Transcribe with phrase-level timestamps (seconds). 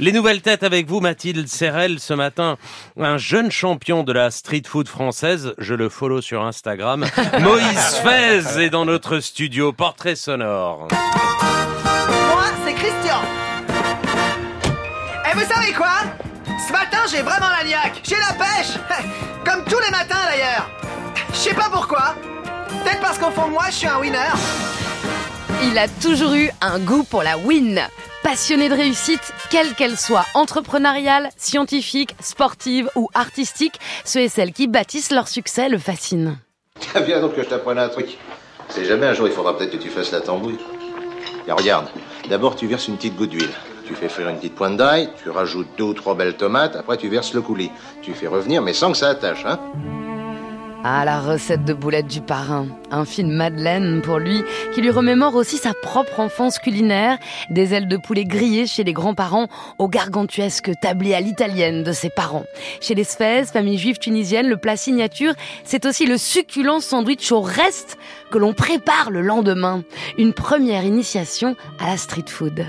[0.00, 2.56] Les nouvelles têtes avec vous, Mathilde Serrel, ce matin,
[2.98, 7.06] un jeune champion de la street food française, je le follow sur Instagram,
[7.40, 10.88] Moïse Fez est dans notre studio, portrait sonore.
[10.90, 13.20] Moi, c'est Christian.
[15.30, 16.00] Et vous savez quoi?
[16.66, 18.00] Ce matin, j'ai vraiment la niaque.
[18.02, 18.76] J'ai la pêche.
[19.44, 20.68] Comme tous les matins d'ailleurs.
[21.30, 22.16] Je sais pas pourquoi.
[22.82, 24.18] Peut-être parce qu'au fond de moi, je suis un winner.
[25.62, 27.80] Il a toujours eu un goût pour la win.
[28.24, 34.66] Passionné de réussite, quelle qu'elle soit, entrepreneuriale, scientifique, sportive ou artistique, ceux et celles qui
[34.66, 36.38] bâtissent leur succès le fascinent.
[36.80, 38.16] Tiens, viens donc que je t'apprenne un truc.
[38.70, 40.58] C'est jamais un jour, il faudra peut-être que tu fasses la tambouille.
[41.46, 41.88] Regarde,
[42.30, 43.52] d'abord tu verses une petite goutte d'huile.
[43.86, 46.96] Tu fais frire une petite pointe d'ail, tu rajoutes deux ou trois belles tomates, après
[46.96, 47.70] tu verses le coulis.
[48.00, 49.60] Tu fais revenir, mais sans que ça attache, hein
[50.86, 52.66] Ah, la recette de boulettes du parrain.
[52.90, 54.42] Un film Madeleine pour lui,
[54.74, 57.16] qui lui remémore aussi sa propre enfance culinaire,
[57.48, 62.10] des ailes de poulet grillées chez les grands-parents au gargantuesque tablé à l'italienne de ses
[62.10, 62.44] parents.
[62.82, 65.32] Chez les Sfez, famille juive tunisienne, le plat signature,
[65.64, 67.96] c'est aussi le succulent sandwich au reste
[68.30, 69.84] que l'on prépare le lendemain.
[70.18, 72.66] Une première initiation à la street food.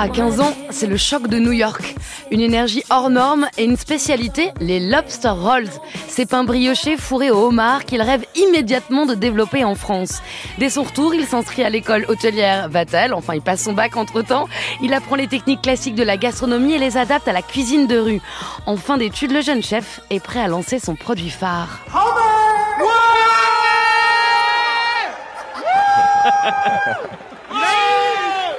[0.00, 1.94] À 15 ans, c'est le choc de New York.
[2.30, 5.68] Une énergie hors norme et une spécialité, les lobster rolls.
[6.08, 10.22] Ces pains briochés fourrés au homard qu'il rêve immédiatement de développer en France.
[10.56, 14.22] Dès son retour, il s'inscrit à l'école hôtelière Vatel, enfin il passe son bac entre
[14.22, 14.48] temps.
[14.80, 17.98] Il apprend les techniques classiques de la gastronomie et les adapte à la cuisine de
[17.98, 18.22] rue.
[18.64, 21.78] En fin d'études, le jeune chef est prêt à lancer son produit phare.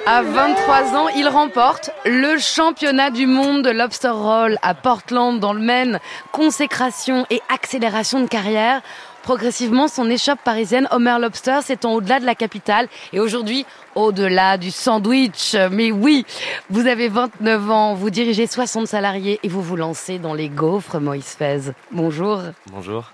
[0.07, 5.53] À 23 ans, il remporte le championnat du monde de lobster roll à Portland dans
[5.53, 5.99] le Maine.
[6.31, 8.81] Consécration et accélération de carrière.
[9.21, 14.71] Progressivement, son échoppe parisienne Homer Lobster s'étend au-delà de la capitale et aujourd'hui au-delà du
[14.71, 15.55] sandwich.
[15.71, 16.25] Mais oui,
[16.71, 20.99] vous avez 29 ans, vous dirigez 60 salariés et vous vous lancez dans les gaufres,
[20.99, 21.73] Moïse Fez.
[21.91, 22.41] Bonjour.
[22.71, 23.11] Bonjour.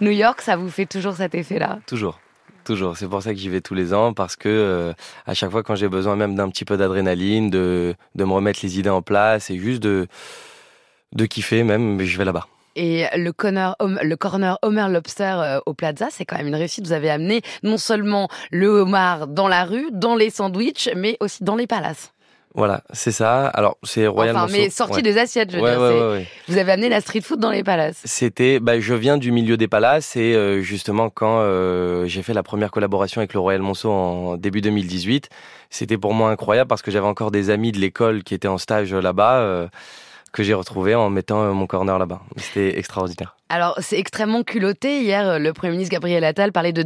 [0.00, 1.80] New York, ça vous fait toujours cet effet-là?
[1.86, 2.20] Toujours.
[2.68, 2.98] Toujours.
[2.98, 4.92] C'est pour ça que j'y vais tous les ans parce que euh,
[5.24, 8.60] à chaque fois quand j'ai besoin même d'un petit peu d'adrénaline, de, de me remettre
[8.62, 10.06] les idées en place et juste de,
[11.12, 12.46] de kiffer même, je vais là-bas.
[12.76, 16.86] Et le corner, le corner Homer Lobster euh, au Plaza, c'est quand même une réussite.
[16.86, 21.42] Vous avez amené non seulement le homard dans la rue, dans les sandwichs, mais aussi
[21.44, 22.12] dans les palaces.
[22.54, 23.46] Voilà, c'est ça.
[23.48, 25.02] Alors, c'est Royal Enfin, mais sorti Ouais.
[25.02, 25.80] des assiettes, je veux Ouais, dire.
[25.80, 26.26] ouais.
[26.48, 28.00] Vous avez amené la street food dans les palaces.
[28.04, 32.34] C'était, bah, je viens du milieu des palaces et euh, justement quand euh, j'ai fait
[32.34, 35.28] la première collaboration avec le Royal Monceau en début 2018,
[35.70, 38.58] c'était pour moi incroyable parce que j'avais encore des amis de l'école qui étaient en
[38.58, 39.68] stage là-bas euh,
[40.32, 42.20] que j'ai retrouvés en mettant mon corner là-bas.
[42.36, 43.36] C'était extraordinaire.
[43.50, 45.00] Alors, c'est extrêmement culotté.
[45.02, 46.82] Hier, le Premier ministre Gabriel Attal parlait de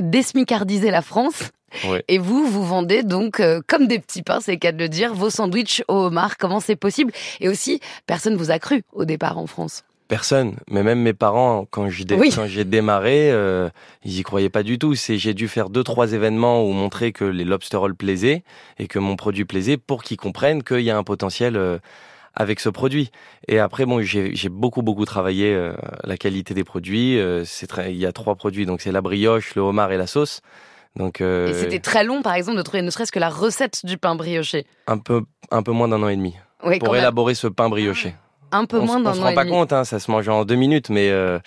[0.00, 1.50] désmicardiser la France.
[1.88, 2.04] Ouais.
[2.08, 4.88] Et vous, vous vendez donc, euh, comme des petits pains, c'est le cas de le
[4.88, 6.36] dire, vos sandwichs au homard.
[6.38, 7.12] Comment c'est possible?
[7.40, 9.84] Et aussi, personne vous a cru au départ en France.
[10.08, 12.34] Personne, mais même mes parents, quand j'ai Oui.
[12.64, 13.68] démarré, euh,
[14.06, 14.94] ils y croyaient pas du tout.
[14.94, 18.42] C'est j'ai dû faire deux trois événements où montrer que les lobster rolls plaisaient
[18.78, 21.78] et que mon produit plaisait pour qu'ils comprennent qu'il y a un potentiel euh,
[22.34, 23.10] avec ce produit.
[23.48, 25.74] Et après, bon, j'ai beaucoup beaucoup travaillé euh,
[26.04, 27.18] la qualité des produits.
[27.18, 30.06] euh, c'est il y a trois produits, donc c'est la brioche, le homard et la
[30.06, 30.40] sauce.
[30.96, 33.84] Donc euh, Et c'était très long, par exemple, de trouver ne serait-ce que la recette
[33.84, 34.66] du pain brioché.
[34.86, 36.34] un peu un peu moins d'un an et demi
[36.64, 37.00] Oui, pour même.
[37.02, 38.14] élaborer ce pain brioché.
[38.50, 39.52] Un peu on, moins d'un on se an rend pas demi.
[39.54, 41.38] compte, hein, ça se mange en deux minutes, mais euh,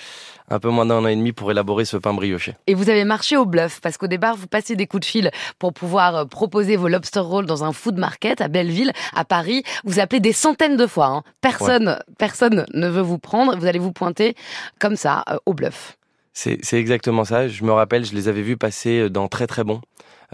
[0.50, 2.54] un peu moins d'un an et demi pour élaborer ce pain brioché.
[2.68, 5.32] Et vous avez marché au bluff, parce qu'au départ, vous passez des coups de fil
[5.58, 9.64] pour pouvoir euh, proposer vos lobster rolls dans un food market à Belleville, à Paris.
[9.84, 11.08] Vous appelez des centaines de fois.
[11.08, 11.24] hein.
[11.42, 13.58] Personne, personne ne veut vous prendre.
[13.58, 14.36] Vous allez vous pointer
[14.80, 15.98] comme ça, euh, au bluff.
[16.34, 17.48] C'est exactement ça.
[17.48, 19.82] Je me rappelle, je les avais vus passer dans très très bon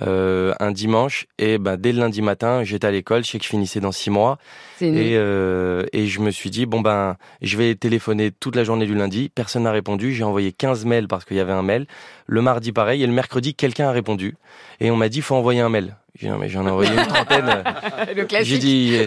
[0.03, 3.43] euh, un dimanche et ben dès le lundi matin, j'étais à l'école, je sais que
[3.43, 4.37] je finissais dans six mois
[4.79, 8.85] et euh, et je me suis dit bon ben je vais téléphoner toute la journée
[8.85, 9.31] du lundi.
[9.33, 10.13] Personne n'a répondu.
[10.13, 11.87] J'ai envoyé 15 mails parce qu'il y avait un mail.
[12.27, 14.35] Le mardi pareil et le mercredi quelqu'un a répondu
[14.79, 15.95] et on m'a dit faut envoyer un mail.
[16.13, 17.63] J'ai dit non mais j'en ai envoyé une trentaine.
[18.43, 18.99] J'ai dit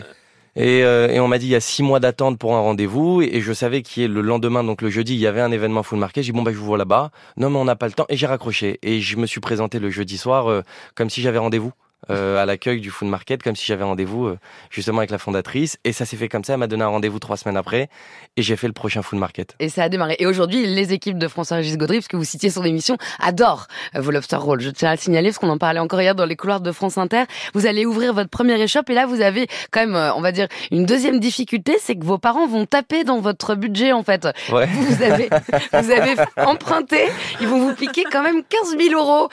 [0.56, 3.22] et, euh, et on m'a dit il y a six mois d'attente pour un rendez-vous
[3.22, 5.52] et je savais qu'il y ait le lendemain donc le jeudi il y avait un
[5.52, 6.24] événement full market.
[6.24, 7.10] J'ai dit bon bah je vous vois là-bas.
[7.36, 9.78] Non mais on n'a pas le temps et j'ai raccroché et je me suis présenté
[9.78, 10.62] le jeudi soir euh,
[10.94, 11.72] comme si j'avais rendez-vous
[12.08, 14.38] euh, à l'accueil du food market, comme si j'avais rendez-vous euh,
[14.70, 15.78] justement avec la fondatrice.
[15.84, 16.54] Et ça s'est fait comme ça.
[16.54, 17.88] Elle m'a donné un rendez-vous trois semaines après,
[18.36, 19.54] et j'ai fait le prochain food market.
[19.60, 20.16] Et ça a démarré.
[20.18, 24.00] Et aujourd'hui, les équipes de François-Régis Gaudry, parce que vous citiez son émission, adorent euh,
[24.00, 24.60] vos lobster rolls.
[24.60, 26.72] Je tiens à le signaler, parce qu'on en parlait encore hier dans les couloirs de
[26.72, 27.24] France Inter.
[27.54, 30.32] Vous allez ouvrir votre première échoppe, et là, vous avez quand même, euh, on va
[30.32, 34.26] dire, une deuxième difficulté, c'est que vos parents vont taper dans votre budget, en fait.
[34.50, 34.66] Ouais.
[34.66, 35.28] Vous, avez,
[35.72, 37.08] vous avez emprunté,
[37.40, 39.28] ils vont vous piquer quand même 15 000 euros.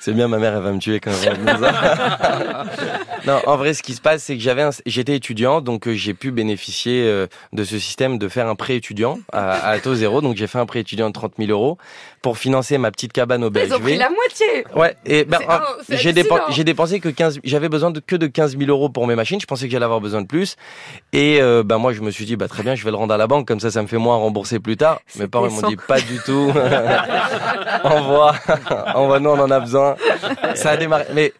[0.00, 1.32] C'est bien, ma mère, elle va me tuer quand ça.
[3.26, 5.94] Non, en vrai, ce qui se passe, c'est que j'avais, un- j'étais étudiant, donc euh,
[5.94, 9.94] j'ai pu bénéficier euh, de ce système de faire un prêt étudiant à, à taux
[9.94, 10.20] zéro.
[10.20, 11.78] Donc j'ai fait un prêt étudiant de 30 000 euros
[12.22, 13.98] pour financer ma petite cabane au Ils ont pris BHV.
[13.98, 14.64] la moitié.
[14.74, 15.52] Ouais, et ben, oh,
[15.88, 19.06] j'ai, dépen- j'ai dépensé que 15, j'avais besoin de, que de 15 000 euros pour
[19.06, 19.40] mes machines.
[19.40, 20.56] Je pensais que j'allais avoir besoin de plus.
[21.12, 23.14] Et, euh, ben, moi, je me suis dit, bah, très bien, je vais le rendre
[23.14, 23.46] à la banque.
[23.46, 25.00] Comme ça, ça me fait moins à rembourser plus tard.
[25.18, 26.52] Mes parents ils m'ont dit, pas du tout.
[27.84, 28.34] envoie,
[28.94, 29.96] envoie, nous, on en a besoin.
[30.54, 31.04] Ça a démarré.
[31.14, 31.32] Mais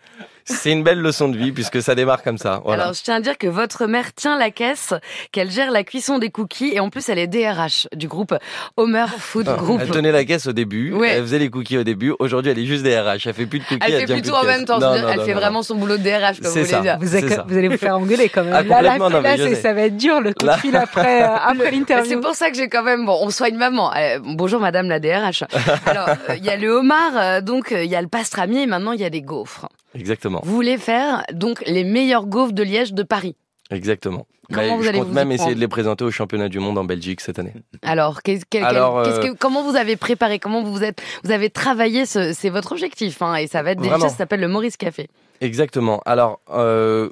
[0.46, 2.60] c'est une belle leçon de vie puisque ça démarre comme ça.
[2.64, 2.84] Voilà.
[2.84, 4.94] Alors, je tiens à dire que votre mère tient la caisse,
[5.32, 8.34] qu'elle gère la cuisson des cookies, et en plus, elle est DRH du groupe
[8.76, 9.80] Homer Food Ah, Group.
[9.82, 11.10] Elle tenait la caisse au début, Ouais.
[11.10, 12.14] elle faisait les cookies au début.
[12.18, 13.26] Aujourd'hui, elle est juste DRH.
[13.26, 13.80] Elle fait plus de cookies.
[13.86, 14.78] Elle fait plus tout en même temps.
[14.78, 15.40] Non, non, elle non, fait non.
[15.40, 16.76] vraiment son boulot de DRH, comme C'est vous ça.
[16.78, 16.98] voulez dire.
[17.46, 18.52] Vous, allez vous faire engueuler quand même.
[18.54, 21.22] Ah, là, là, là, je ça va être dur le coup de Là- fil après,
[21.22, 22.20] euh, après Mais C'est l'interview.
[22.20, 23.92] pour ça que j'ai quand même, bon, on soigne maman.
[23.96, 25.44] Euh, bonjour madame la DRH.
[25.86, 28.62] Alors, euh, il y a le homard, euh, donc euh, il y a le pastrami
[28.62, 29.68] et maintenant il y a les gaufres.
[29.98, 30.40] Exactement.
[30.44, 33.34] Vous voulez faire donc les meilleurs gaufres de Liège de Paris.
[33.70, 34.26] Exactement.
[34.52, 36.60] Comment Mais vous je allez compte vous même essayer de les présenter au championnat du
[36.60, 37.52] monde en Belgique cette année.
[37.82, 40.38] Alors, quel- euh, que, comment vous avez préparé?
[40.38, 43.78] Comment vous êtes Vous avez travaillé ce- C'est votre objectif, hein, et ça va être
[43.78, 43.96] délicieux.
[43.98, 44.08] Vraiment.
[44.08, 45.08] Ça s'appelle le Maurice Café.
[45.40, 46.00] Exactement.
[46.06, 47.08] Alors, euh,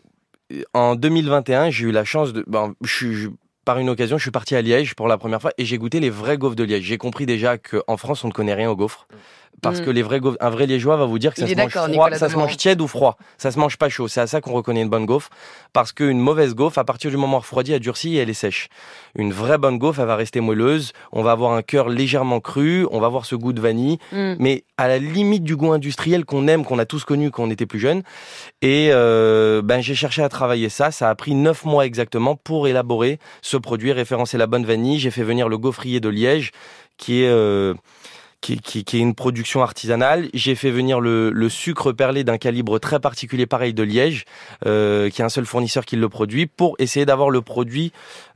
[0.75, 2.45] en 2021, j'ai eu la chance de.
[2.47, 3.29] ben, je suis- je-
[3.65, 5.99] par une occasion, je suis parti à Liège pour la première fois et j'ai goûté
[5.99, 6.85] les vrais gaufres de Liège.
[6.85, 9.09] J'ai compris déjà qu'en France, on ne connaît rien aux gaufres.
[9.63, 11.71] Parce que les vrais gaufres, un vrai liégeois va vous dire que ça se mange
[11.71, 13.17] froid, ça se mange tiède ou froid.
[13.39, 14.09] Ça se mange pas chaud.
[14.09, 15.31] C'est à ça qu'on reconnaît une bonne gaufre.
[15.73, 18.69] Parce qu'une mauvaise gaufre, à partir du moment où elle durcit et elle est sèche.
[19.17, 20.93] Une vraie bonne gaufre, elle va rester moelleuse.
[21.13, 22.87] On va avoir un cœur légèrement cru.
[22.91, 24.35] On va avoir ce goût de vanille Mm.
[24.39, 27.51] mais à la limite du goût industriel qu'on aime, qu'on a tous connu quand on
[27.51, 28.03] était plus jeune.
[28.63, 30.91] Et euh, ben j'ai cherché à travailler ça.
[30.91, 34.99] Ça a pris neuf mois exactement pour élaborer ce produit, référencer la bonne vanille.
[34.99, 36.53] J'ai fait venir le gaufrier de Liège,
[36.97, 37.75] qui est euh,
[38.45, 40.29] qui, qui- qui est une production artisanale.
[40.35, 44.27] J'ai fait venir le, sucre perlé d'un calibre très particulier, pareil de Liège,
[44.67, 47.93] euh, qui est un seul fournisseur qui le produit, pour essayer d'avoir le produit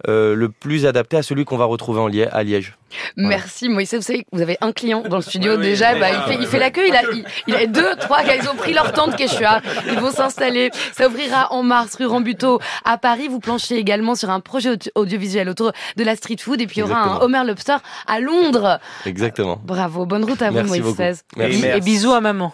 [0.08, 2.74] euh, le plus adapté à celui qu'on va retrouver en à Liège.
[3.16, 3.28] Voilà.
[3.30, 3.92] Merci Moïse.
[3.94, 5.92] Vous savez que vous avez un client dans le studio Oui, déjà.
[5.94, 6.88] oui, bah, il, fait, il fait l'accueil.
[6.90, 8.36] Il a, il, il a deux, trois gars.
[8.36, 9.60] Ils ont pris leur temps de Quechua.
[9.90, 10.70] Ils vont s'installer.
[10.92, 13.28] Ça ouvrira en mars, rue Rambuteau, à Paris.
[13.28, 16.60] Vous planchez également sur un projet audio- audiovisuel autour de la street food.
[16.60, 17.18] Et puis il y aura un.
[17.20, 17.76] Homer Lobster
[18.06, 18.78] à Londres.
[19.06, 19.60] Exactement.
[19.64, 20.06] Bravo.
[20.06, 21.24] Bonne route à vous, Merci Moïse.
[21.36, 21.64] Merci.
[21.66, 22.46] Et, et bisous à maman.